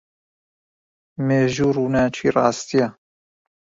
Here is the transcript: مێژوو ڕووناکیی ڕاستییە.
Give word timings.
مێژوو 1.25 1.73
ڕووناکیی 1.75 2.33
ڕاستییە. 2.35 2.87